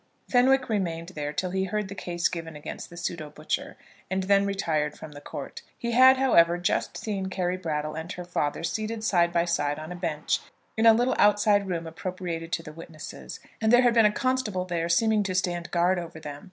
[0.27, 3.77] Fenwick remained there till he heard the case given against the pseudo butcher,
[4.09, 5.61] and then retired from the court.
[5.77, 9.91] He had, however, just seen Carry Brattle and her father seated side by side on
[9.91, 10.39] a bench
[10.75, 14.65] in a little outside room appropriated to the witnesses, and there had been a constable
[14.65, 16.39] there seeming to stand on guard over them.